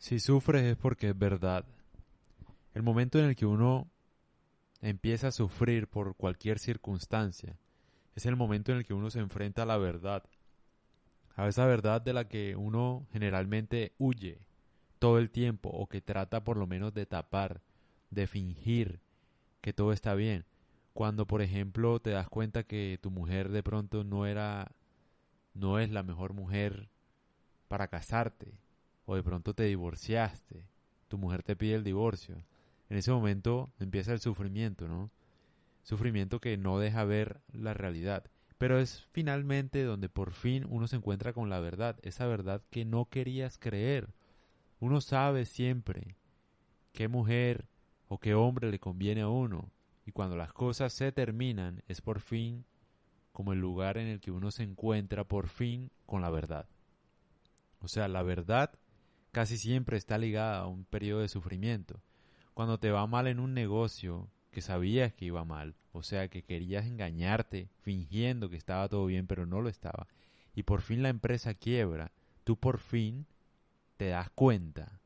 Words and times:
Si 0.00 0.18
sufres 0.18 0.62
es 0.62 0.76
porque 0.78 1.10
es 1.10 1.18
verdad. 1.18 1.66
El 2.72 2.82
momento 2.82 3.18
en 3.18 3.26
el 3.26 3.36
que 3.36 3.44
uno 3.44 3.86
empieza 4.80 5.28
a 5.28 5.30
sufrir 5.30 5.88
por 5.88 6.16
cualquier 6.16 6.58
circunstancia 6.58 7.58
es 8.14 8.24
el 8.24 8.34
momento 8.34 8.72
en 8.72 8.78
el 8.78 8.86
que 8.86 8.94
uno 8.94 9.10
se 9.10 9.20
enfrenta 9.20 9.64
a 9.64 9.66
la 9.66 9.76
verdad. 9.76 10.24
A 11.36 11.46
esa 11.48 11.66
verdad 11.66 12.00
de 12.00 12.14
la 12.14 12.28
que 12.28 12.56
uno 12.56 13.06
generalmente 13.12 13.92
huye 13.98 14.38
todo 14.98 15.18
el 15.18 15.30
tiempo 15.30 15.68
o 15.68 15.86
que 15.86 16.00
trata 16.00 16.44
por 16.44 16.56
lo 16.56 16.66
menos 16.66 16.94
de 16.94 17.04
tapar, 17.04 17.60
de 18.08 18.26
fingir 18.26 19.00
que 19.60 19.74
todo 19.74 19.92
está 19.92 20.14
bien. 20.14 20.46
Cuando, 20.94 21.26
por 21.26 21.42
ejemplo, 21.42 22.00
te 22.00 22.08
das 22.08 22.30
cuenta 22.30 22.62
que 22.62 22.98
tu 23.02 23.10
mujer 23.10 23.50
de 23.50 23.62
pronto 23.62 24.02
no 24.02 24.24
era 24.24 24.72
no 25.52 25.78
es 25.78 25.90
la 25.90 26.02
mejor 26.02 26.32
mujer 26.32 26.88
para 27.68 27.88
casarte 27.88 28.54
o 29.10 29.16
de 29.16 29.24
pronto 29.24 29.54
te 29.54 29.64
divorciaste, 29.64 30.62
tu 31.08 31.18
mujer 31.18 31.42
te 31.42 31.56
pide 31.56 31.74
el 31.74 31.82
divorcio. 31.82 32.36
En 32.88 32.96
ese 32.96 33.10
momento 33.10 33.72
empieza 33.80 34.12
el 34.12 34.20
sufrimiento, 34.20 34.86
¿no? 34.86 35.10
Sufrimiento 35.82 36.40
que 36.40 36.56
no 36.56 36.78
deja 36.78 37.02
ver 37.02 37.40
la 37.52 37.74
realidad. 37.74 38.30
Pero 38.56 38.78
es 38.78 39.02
finalmente 39.10 39.82
donde 39.82 40.08
por 40.08 40.30
fin 40.30 40.64
uno 40.68 40.86
se 40.86 40.94
encuentra 40.94 41.32
con 41.32 41.50
la 41.50 41.58
verdad, 41.58 41.98
esa 42.02 42.28
verdad 42.28 42.62
que 42.70 42.84
no 42.84 43.06
querías 43.06 43.58
creer. 43.58 44.10
Uno 44.78 45.00
sabe 45.00 45.44
siempre 45.44 46.14
qué 46.92 47.08
mujer 47.08 47.66
o 48.06 48.18
qué 48.18 48.34
hombre 48.34 48.70
le 48.70 48.78
conviene 48.78 49.22
a 49.22 49.28
uno. 49.28 49.72
Y 50.06 50.12
cuando 50.12 50.36
las 50.36 50.52
cosas 50.52 50.92
se 50.92 51.10
terminan 51.10 51.82
es 51.88 52.00
por 52.00 52.20
fin 52.20 52.64
como 53.32 53.54
el 53.54 53.58
lugar 53.58 53.98
en 53.98 54.06
el 54.06 54.20
que 54.20 54.30
uno 54.30 54.52
se 54.52 54.62
encuentra 54.62 55.24
por 55.24 55.48
fin 55.48 55.90
con 56.06 56.22
la 56.22 56.30
verdad. 56.30 56.68
O 57.80 57.88
sea, 57.88 58.06
la 58.06 58.22
verdad 58.22 58.70
casi 59.32 59.58
siempre 59.58 59.96
está 59.96 60.18
ligada 60.18 60.60
a 60.60 60.66
un 60.66 60.84
periodo 60.84 61.20
de 61.20 61.28
sufrimiento. 61.28 62.00
Cuando 62.54 62.78
te 62.78 62.90
va 62.90 63.06
mal 63.06 63.26
en 63.26 63.40
un 63.40 63.54
negocio 63.54 64.28
que 64.50 64.60
sabías 64.60 65.12
que 65.12 65.26
iba 65.26 65.44
mal, 65.44 65.76
o 65.92 66.02
sea, 66.02 66.28
que 66.28 66.42
querías 66.42 66.86
engañarte 66.86 67.68
fingiendo 67.82 68.50
que 68.50 68.56
estaba 68.56 68.88
todo 68.88 69.06
bien, 69.06 69.26
pero 69.26 69.46
no 69.46 69.60
lo 69.60 69.68
estaba, 69.68 70.06
y 70.54 70.64
por 70.64 70.82
fin 70.82 71.02
la 71.02 71.08
empresa 71.08 71.54
quiebra, 71.54 72.12
tú 72.44 72.56
por 72.56 72.78
fin 72.78 73.26
te 73.96 74.08
das 74.08 74.30
cuenta 74.30 75.00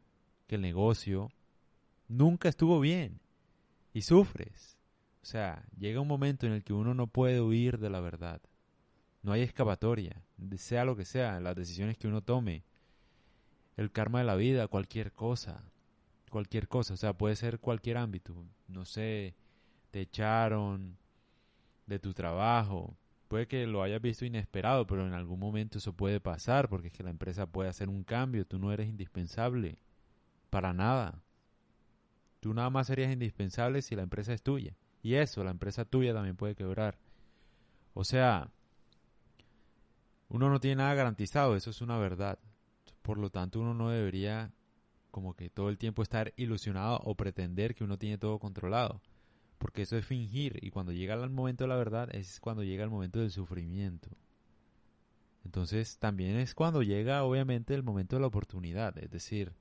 que 0.46 0.56
el 0.56 0.62
negocio 0.62 1.30
nunca 2.08 2.48
estuvo 2.48 2.80
bien 2.80 3.20
y 3.92 4.02
sufres. 4.02 4.78
O 5.22 5.26
sea, 5.26 5.64
llega 5.78 6.00
un 6.00 6.08
momento 6.08 6.46
en 6.46 6.52
el 6.52 6.64
que 6.64 6.72
uno 6.72 6.94
no 6.94 7.06
puede 7.06 7.40
huir 7.40 7.78
de 7.78 7.90
la 7.90 8.00
verdad. 8.00 8.40
No 9.22 9.32
hay 9.32 9.42
escapatoria, 9.42 10.22
sea 10.58 10.84
lo 10.84 10.96
que 10.96 11.04
sea, 11.04 11.40
las 11.40 11.56
decisiones 11.56 11.96
que 11.96 12.08
uno 12.08 12.20
tome, 12.20 12.62
el 13.76 13.90
karma 13.90 14.20
de 14.20 14.24
la 14.24 14.36
vida, 14.36 14.68
cualquier 14.68 15.12
cosa, 15.12 15.62
cualquier 16.30 16.68
cosa, 16.68 16.94
o 16.94 16.96
sea, 16.96 17.12
puede 17.12 17.36
ser 17.36 17.58
cualquier 17.60 17.96
ámbito, 17.96 18.34
no 18.68 18.84
sé, 18.84 19.34
te 19.90 20.00
echaron 20.00 20.96
de 21.86 21.98
tu 21.98 22.14
trabajo, 22.14 22.96
puede 23.28 23.46
que 23.46 23.66
lo 23.66 23.82
hayas 23.82 24.00
visto 24.00 24.24
inesperado, 24.24 24.86
pero 24.86 25.06
en 25.06 25.12
algún 25.12 25.38
momento 25.38 25.78
eso 25.78 25.92
puede 25.92 26.20
pasar, 26.20 26.68
porque 26.68 26.88
es 26.88 26.92
que 26.92 27.02
la 27.02 27.10
empresa 27.10 27.46
puede 27.46 27.68
hacer 27.68 27.88
un 27.88 28.04
cambio, 28.04 28.46
tú 28.46 28.58
no 28.58 28.72
eres 28.72 28.88
indispensable, 28.88 29.78
para 30.50 30.72
nada. 30.72 31.20
Tú 32.38 32.54
nada 32.54 32.70
más 32.70 32.86
serías 32.86 33.12
indispensable 33.12 33.82
si 33.82 33.96
la 33.96 34.02
empresa 34.02 34.32
es 34.32 34.42
tuya. 34.42 34.76
Y 35.02 35.14
eso, 35.14 35.42
la 35.42 35.50
empresa 35.50 35.84
tuya 35.84 36.14
también 36.14 36.36
puede 36.36 36.54
quebrar. 36.54 36.98
O 37.92 38.04
sea, 38.04 38.50
uno 40.28 40.50
no 40.50 40.60
tiene 40.60 40.76
nada 40.76 40.94
garantizado, 40.94 41.56
eso 41.56 41.70
es 41.70 41.80
una 41.80 41.98
verdad. 41.98 42.38
Por 43.04 43.18
lo 43.18 43.28
tanto, 43.28 43.60
uno 43.60 43.74
no 43.74 43.90
debería 43.90 44.50
como 45.10 45.36
que 45.36 45.50
todo 45.50 45.68
el 45.68 45.76
tiempo 45.76 46.02
estar 46.02 46.32
ilusionado 46.38 47.00
o 47.04 47.14
pretender 47.14 47.74
que 47.74 47.84
uno 47.84 47.98
tiene 47.98 48.16
todo 48.16 48.38
controlado. 48.38 49.02
Porque 49.58 49.82
eso 49.82 49.98
es 49.98 50.06
fingir 50.06 50.58
y 50.64 50.70
cuando 50.70 50.90
llega 50.90 51.12
el 51.12 51.28
momento 51.28 51.64
de 51.64 51.68
la 51.68 51.76
verdad 51.76 52.08
es 52.14 52.40
cuando 52.40 52.64
llega 52.64 52.82
el 52.82 52.88
momento 52.88 53.20
del 53.20 53.30
sufrimiento. 53.30 54.08
Entonces 55.44 55.98
también 55.98 56.38
es 56.38 56.54
cuando 56.54 56.82
llega 56.82 57.24
obviamente 57.24 57.74
el 57.74 57.82
momento 57.82 58.16
de 58.16 58.20
la 58.20 58.28
oportunidad. 58.28 58.96
Es 58.96 59.10
decir, 59.10 59.52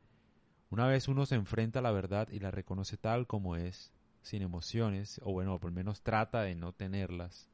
una 0.70 0.88
vez 0.88 1.10
uno 1.10 1.26
se 1.26 1.36
enfrenta 1.36 1.80
a 1.80 1.82
la 1.82 1.92
verdad 1.92 2.30
y 2.30 2.40
la 2.40 2.50
reconoce 2.50 2.96
tal 2.96 3.28
como 3.28 3.58
es, 3.58 3.92
sin 4.22 4.42
emociones, 4.42 5.20
o 5.22 5.34
bueno, 5.34 5.60
por 5.60 5.72
lo 5.72 5.76
menos 5.76 6.02
trata 6.02 6.44
de 6.44 6.56
no 6.56 6.72
tenerlas, 6.72 7.50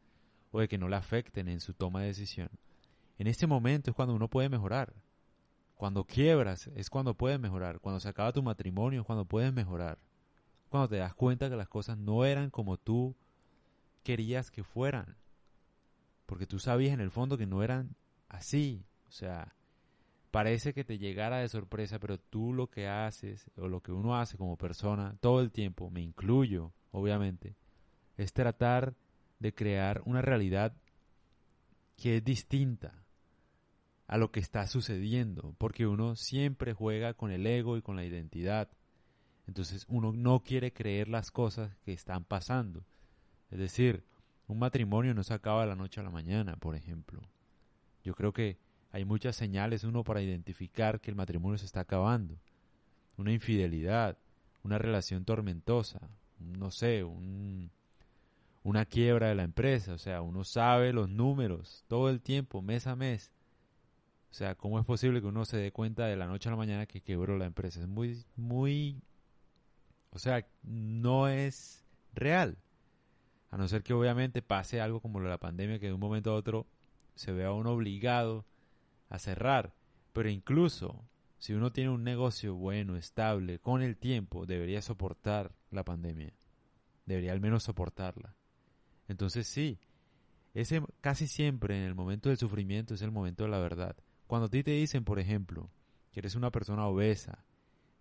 o 0.52 0.60
de 0.60 0.68
que 0.68 0.78
no 0.78 0.88
le 0.88 0.98
afecten 0.98 1.48
en 1.48 1.62
su 1.62 1.74
toma 1.74 2.02
de 2.02 2.08
decisión, 2.10 2.52
en 3.18 3.26
este 3.26 3.48
momento 3.48 3.90
es 3.90 3.96
cuando 3.96 4.14
uno 4.14 4.30
puede 4.30 4.50
mejorar. 4.50 4.94
Cuando 5.80 6.04
quiebras 6.04 6.68
es 6.76 6.90
cuando 6.90 7.14
puedes 7.14 7.40
mejorar. 7.40 7.80
Cuando 7.80 8.02
se 8.02 8.10
acaba 8.10 8.34
tu 8.34 8.44
matrimonio 8.44 9.00
es 9.00 9.08
cuando 9.08 9.24
puedes 9.24 9.54
mejorar. 9.54 9.98
Cuando 10.68 10.90
te 10.90 10.98
das 10.98 11.14
cuenta 11.14 11.50
que 11.50 11.56
las 11.56 11.70
cosas 11.70 11.98
no 11.98 12.26
eran 12.26 12.50
como 12.50 12.76
tú 12.76 13.16
querías 14.04 14.52
que 14.52 14.66
fueran. 14.66 15.16
Porque 16.26 16.46
tú 16.46 16.60
sabías 16.60 16.94
en 16.94 17.00
el 17.00 17.12
fondo 17.12 17.38
que 17.38 17.46
no 17.46 17.64
eran 17.64 17.96
así. 18.28 18.84
O 19.08 19.12
sea, 19.14 19.56
parece 20.32 20.74
que 20.74 20.84
te 20.84 20.98
llegara 20.98 21.38
de 21.38 21.48
sorpresa, 21.48 21.98
pero 21.98 22.18
tú 22.20 22.52
lo 22.52 22.68
que 22.68 22.90
haces, 22.90 23.50
o 23.56 23.70
lo 23.70 23.80
que 23.80 23.94
uno 23.94 24.18
hace 24.18 24.38
como 24.38 24.58
persona, 24.58 25.16
todo 25.22 25.40
el 25.40 25.50
tiempo, 25.50 25.90
me 25.90 26.02
incluyo, 26.02 26.74
obviamente, 26.92 27.56
es 28.18 28.34
tratar 28.34 28.96
de 29.40 29.54
crear 29.54 30.02
una 30.04 30.22
realidad 30.22 30.74
que 31.96 32.18
es 32.18 32.24
distinta 32.26 33.06
a 34.10 34.18
lo 34.18 34.32
que 34.32 34.40
está 34.40 34.66
sucediendo, 34.66 35.54
porque 35.60 35.86
uno 35.86 36.16
siempre 36.16 36.74
juega 36.74 37.14
con 37.14 37.30
el 37.30 37.46
ego 37.46 37.78
y 37.78 37.84
con 37.84 37.96
la 37.96 38.04
identidad. 38.04 38.68
Entonces 39.46 39.86
uno 39.88 40.12
no 40.12 40.40
quiere 40.40 40.74
creer 40.74 41.08
las 41.08 41.30
cosas 41.30 41.78
que 41.86 41.94
están 41.94 42.24
pasando. 42.24 42.84
Es 43.52 43.60
decir, 43.60 44.04
un 44.48 44.58
matrimonio 44.58 45.14
no 45.14 45.24
se 45.24 45.36
acaba 45.36 45.62
de 45.62 45.68
la 45.68 45.76
noche 45.76 46.00
a 46.00 46.04
la 46.04 46.10
mañana, 46.10 46.56
por 46.56 46.76
ejemplo. 46.76 47.22
Yo 48.04 48.16
creo 48.16 48.34
que 48.34 48.58
hay 48.92 49.06
muchas 49.06 49.36
señales 49.36 49.84
uno 49.84 50.04
para 50.04 50.24
identificar 50.24 51.00
que 51.02 51.12
el 51.12 51.16
matrimonio 51.16 51.60
se 51.60 51.68
está 51.68 51.82
acabando. 51.82 52.36
Una 53.16 53.32
infidelidad, 53.32 54.18
una 54.64 54.80
relación 54.80 55.24
tormentosa, 55.24 56.00
no 56.40 56.72
sé, 56.72 57.04
un, 57.04 57.70
una 58.64 58.86
quiebra 58.86 59.28
de 59.28 59.36
la 59.36 59.44
empresa. 59.44 59.94
O 59.94 60.00
sea, 60.00 60.24
uno 60.24 60.44
sabe 60.46 60.94
los 60.94 61.10
números 61.10 61.86
todo 61.88 62.10
el 62.10 62.22
tiempo, 62.22 62.64
mes 62.64 62.88
a 62.88 62.96
mes. 62.96 63.32
O 64.32 64.34
sea, 64.34 64.56
¿cómo 64.56 64.80
es 64.80 64.86
posible 64.86 65.22
que 65.22 65.28
uno 65.28 65.46
se 65.46 65.58
dé 65.58 65.72
cuenta 65.72 66.06
de 66.06 66.16
la 66.16 66.28
noche 66.28 66.50
a 66.50 66.52
la 66.52 66.58
mañana 66.58 66.86
que 66.86 67.02
quebró 67.02 67.38
la 67.38 67.46
empresa? 67.46 67.82
Es 67.82 67.88
muy, 67.88 68.24
muy... 68.36 69.02
O 70.12 70.20
sea, 70.20 70.48
no 70.64 71.28
es 71.28 71.86
real. 72.14 72.58
A 73.52 73.58
no 73.58 73.68
ser 73.68 73.84
que 73.84 73.94
obviamente 73.94 74.42
pase 74.42 74.82
algo 74.82 75.02
como 75.02 75.20
la 75.20 75.40
pandemia, 75.40 75.80
que 75.80 75.88
de 75.88 75.94
un 75.94 76.00
momento 76.00 76.32
a 76.32 76.36
otro 76.36 76.68
se 77.16 77.32
vea 77.32 77.52
uno 77.52 77.72
obligado 77.72 78.46
a 79.10 79.18
cerrar. 79.18 79.74
Pero 80.14 80.30
incluso 80.30 81.04
si 81.40 81.54
uno 81.54 81.72
tiene 81.72 81.90
un 81.90 82.04
negocio 82.04 82.54
bueno, 82.54 82.98
estable, 82.98 83.60
con 83.60 83.82
el 83.82 83.98
tiempo, 83.98 84.46
debería 84.46 84.82
soportar 84.82 85.56
la 85.72 85.84
pandemia. 85.84 86.34
Debería 87.06 87.32
al 87.32 87.40
menos 87.40 87.64
soportarla. 87.64 88.36
Entonces 89.08 89.48
sí, 89.48 89.80
ese 90.54 90.84
casi 91.02 91.28
siempre 91.28 91.78
en 91.78 91.84
el 91.84 91.96
momento 91.96 92.30
del 92.30 92.38
sufrimiento 92.38 92.94
es 92.94 93.02
el 93.02 93.12
momento 93.12 93.44
de 93.44 93.50
la 93.50 93.60
verdad. 93.60 93.96
Cuando 94.30 94.46
a 94.46 94.50
ti 94.52 94.62
te 94.62 94.70
dicen, 94.70 95.04
por 95.04 95.18
ejemplo, 95.18 95.72
que 96.12 96.20
eres 96.20 96.36
una 96.36 96.52
persona 96.52 96.86
obesa, 96.86 97.44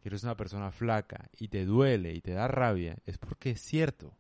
que 0.03 0.11
eres 0.11 0.25
una 0.25 0.37
persona 0.37 0.71
flaca 0.71 1.31
y 1.39 1.49
te 1.49 1.65
duele 1.65 2.13
y 2.13 2.21
te 2.21 2.33
da 2.33 2.47
rabia, 2.47 2.99
es 3.07 3.17
porque 3.17 3.53
es 3.53 3.63
cierto. 3.63 4.15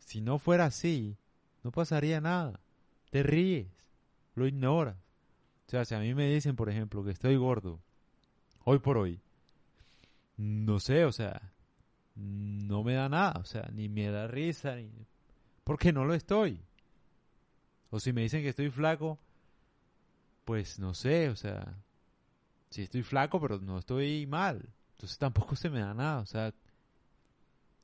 Si 0.00 0.20
no 0.20 0.38
fuera 0.38 0.66
así, 0.66 1.16
no 1.62 1.72
pasaría 1.72 2.20
nada. 2.20 2.60
Te 3.08 3.22
ríes, 3.22 3.68
lo 4.34 4.46
ignoras. 4.46 4.98
O 5.66 5.70
sea, 5.70 5.86
si 5.86 5.94
a 5.94 5.98
mí 5.98 6.12
me 6.12 6.28
dicen, 6.28 6.56
por 6.56 6.68
ejemplo, 6.68 7.02
que 7.02 7.12
estoy 7.12 7.36
gordo, 7.36 7.80
hoy 8.62 8.78
por 8.78 8.98
hoy, 8.98 9.18
no 10.36 10.78
sé, 10.78 11.06
o 11.06 11.12
sea, 11.12 11.54
no 12.16 12.84
me 12.84 12.92
da 12.92 13.08
nada, 13.08 13.40
o 13.40 13.46
sea, 13.46 13.66
ni 13.72 13.88
me 13.88 14.10
da 14.10 14.26
risa, 14.26 14.76
ni... 14.76 14.90
porque 15.64 15.90
no 15.90 16.04
lo 16.04 16.12
estoy. 16.12 16.60
O 17.88 17.98
si 17.98 18.12
me 18.12 18.20
dicen 18.20 18.42
que 18.42 18.50
estoy 18.50 18.68
flaco, 18.68 19.18
pues 20.44 20.78
no 20.78 20.94
sé, 20.94 21.28
o 21.28 21.36
sea, 21.36 21.76
sí 22.70 22.82
estoy 22.82 23.02
flaco, 23.02 23.40
pero 23.40 23.58
no 23.58 23.78
estoy 23.78 24.26
mal. 24.26 24.68
Entonces 24.92 25.18
tampoco 25.18 25.56
se 25.56 25.70
me 25.70 25.80
da 25.80 25.94
nada, 25.94 26.20
o 26.20 26.26
sea, 26.26 26.52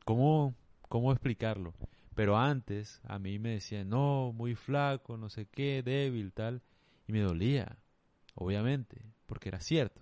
¿cómo, 0.05 0.55
cómo 0.89 1.13
explicarlo? 1.13 1.75
Pero 2.15 2.37
antes 2.37 3.01
a 3.05 3.19
mí 3.19 3.39
me 3.39 3.51
decían, 3.51 3.89
no, 3.89 4.33
muy 4.33 4.55
flaco, 4.55 5.17
no 5.17 5.29
sé 5.31 5.47
qué, 5.47 5.83
débil, 5.83 6.33
tal, 6.33 6.63
y 7.07 7.13
me 7.13 7.21
dolía, 7.21 7.79
obviamente, 8.35 9.03
porque 9.27 9.51
era 9.51 9.61
cierto. 9.61 10.01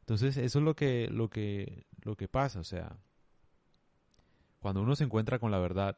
Entonces 0.00 0.36
eso 0.36 0.58
es 0.58 0.64
lo 0.64 0.74
que, 0.74 1.08
lo 1.10 1.30
que, 1.30 1.86
lo 2.02 2.16
que 2.16 2.28
pasa, 2.28 2.60
o 2.60 2.64
sea, 2.64 2.96
cuando 4.60 4.82
uno 4.82 4.96
se 4.96 5.04
encuentra 5.04 5.38
con 5.38 5.50
la 5.50 5.58
verdad, 5.58 5.96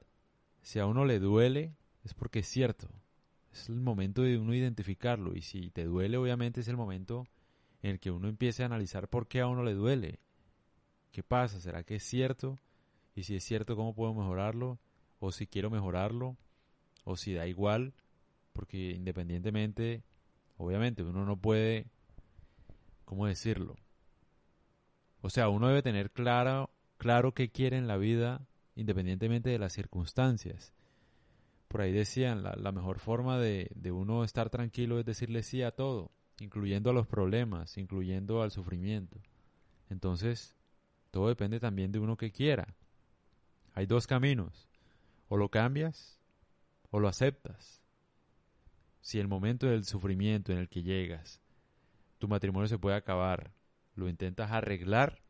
si 0.63 0.79
a 0.79 0.87
uno 0.87 1.05
le 1.05 1.19
duele, 1.19 1.75
es 2.05 2.15
porque 2.15 2.41
es 2.41 2.49
cierto. 2.49 2.89
Es 3.59 3.69
el 3.69 3.81
momento 3.81 4.23
de 4.23 4.39
uno 4.39 4.55
identificarlo. 4.55 5.35
Y 5.35 5.43
si 5.43 5.71
te 5.71 5.85
duele, 5.85 6.17
obviamente 6.17 6.61
es 6.61 6.69
el 6.69 6.77
momento 6.77 7.27
en 7.83 7.93
el 7.93 8.01
que 8.01 8.11
uno 8.11 8.29
empiece 8.29 8.63
a 8.63 8.67
analizar 8.67 9.09
por 9.09 9.27
qué 9.27 9.41
a 9.41 9.47
uno 9.47 9.63
le 9.63 9.75
duele. 9.75 10.21
¿Qué 11.13 11.23
pasa? 11.23 11.61
¿Será 11.61 11.83
que 11.83 11.97
es 11.97 12.05
cierto? 12.05 12.59
Y 13.15 13.25
si 13.25 13.35
es 13.35 13.45
cierto, 13.45 13.75
¿cómo 13.75 13.95
puedo 13.95 14.15
mejorarlo? 14.15 14.79
O 15.19 15.33
si 15.33 15.47
quiero 15.47 15.71
mejorarlo, 15.71 16.37
o 17.05 17.17
si 17.17 17.35
da 17.35 17.47
igual, 17.49 17.95
porque 18.53 18.93
independientemente, 18.93 20.05
obviamente, 20.57 21.03
uno 21.03 21.25
no 21.25 21.37
puede, 21.37 21.87
¿cómo 23.05 23.27
decirlo? 23.27 23.77
O 25.21 25.31
sea, 25.31 25.49
uno 25.49 25.67
debe 25.67 25.83
tener 25.83 26.13
claro, 26.13 26.71
claro 26.97 27.35
qué 27.35 27.51
quiere 27.51 27.77
en 27.77 27.89
la 27.89 27.97
vida, 27.97 28.47
independientemente 28.77 29.51
de 29.51 29.59
las 29.59 29.73
circunstancias. 29.73 30.73
Por 31.69 31.83
ahí 31.83 31.93
decían, 31.93 32.43
la, 32.43 32.73
mejor 32.73 32.99
forma 32.99 33.39
de, 33.39 33.71
de 33.75 33.93
uno 33.93 34.25
estar 34.25 34.49
tranquilo 34.49 34.99
es 34.99 35.05
decirle 35.05 35.43
sí 35.43 35.63
a 35.63 35.71
todo, 35.71 36.11
incluyendo 36.41 36.91
a 36.91 36.95
los 36.95 37.07
problemas, 37.07 37.77
incluyendo 37.77 38.43
al 38.43 38.51
sufrimiento. 38.51 39.21
Entonces, 39.91 40.57
todo 41.11 41.29
depende 41.29 41.61
también 41.61 41.93
de 41.93 41.99
uno 41.99 42.17
que 42.17 42.33
quiera. 42.33 42.75
Hay 43.75 43.85
dos 43.85 44.07
caminos. 44.07 44.69
O 45.29 45.37
lo 45.37 45.51
cambias 45.51 46.19
o 46.91 47.01
lo 47.01 47.09
aceptas. 47.09 47.83
Si 49.03 49.19
el 49.19 49.29
momento 49.29 49.67
del 49.67 49.85
sufrimiento 49.85 50.53
en 50.53 50.59
el 50.59 50.71
que 50.71 50.83
llegas, 50.83 51.43
tu 52.19 52.29
matrimonio 52.29 52.67
se 52.67 52.79
puede 52.79 52.97
acabar, 52.97 53.53
lo 53.95 54.09
intentas 54.09 54.53
arreglar 54.53 55.21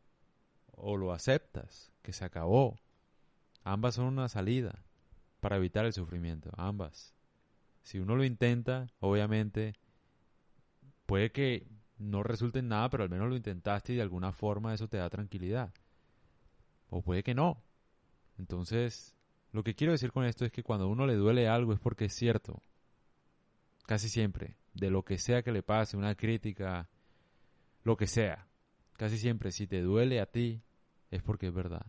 o 0.71 0.95
lo 0.95 1.11
aceptas, 1.11 1.91
que 2.01 2.13
se 2.13 2.23
acabó. 2.23 2.79
Ambas 3.63 3.95
son 3.95 4.05
una 4.05 4.29
salida 4.29 4.85
para 5.39 5.57
evitar 5.57 5.85
el 5.85 5.93
sufrimiento, 5.93 6.51
ambas. 6.57 7.13
Si 7.83 7.99
uno 7.99 8.15
lo 8.15 8.23
intenta, 8.23 8.87
obviamente, 8.99 9.75
puede 11.05 11.31
que 11.31 11.67
no 11.97 12.23
resulte 12.23 12.59
en 12.59 12.69
nada, 12.69 12.89
pero 12.89 13.03
al 13.03 13.09
menos 13.09 13.29
lo 13.29 13.35
intentaste 13.35 13.93
y 13.93 13.95
de 13.97 14.01
alguna 14.01 14.31
forma 14.31 14.73
eso 14.73 14.87
te 14.87 14.97
da 14.97 15.09
tranquilidad. 15.09 15.73
O 16.89 17.01
puede 17.01 17.23
que 17.23 17.35
no. 17.35 17.61
Entonces, 18.37 19.15
lo 19.51 19.63
que 19.63 19.75
quiero 19.75 19.91
decir 19.91 20.11
con 20.11 20.25
esto 20.25 20.45
es 20.45 20.51
que 20.51 20.63
cuando 20.63 20.85
a 20.85 20.89
uno 20.89 21.05
le 21.05 21.15
duele 21.15 21.47
algo 21.47 21.73
es 21.73 21.79
porque 21.79 22.05
es 22.05 22.13
cierto. 22.13 22.61
Casi 23.85 24.09
siempre. 24.09 24.57
De 24.73 24.89
lo 24.89 25.03
que 25.03 25.17
sea 25.17 25.41
que 25.41 25.51
le 25.51 25.63
pase, 25.63 25.97
una 25.97 26.15
crítica, 26.15 26.89
lo 27.83 27.97
que 27.97 28.07
sea. 28.07 28.47
Casi 28.93 29.17
siempre, 29.17 29.51
si 29.51 29.67
te 29.67 29.81
duele 29.81 30.21
a 30.21 30.27
ti, 30.27 30.61
es 31.09 31.21
porque 31.23 31.47
es 31.47 31.53
verdad. 31.53 31.85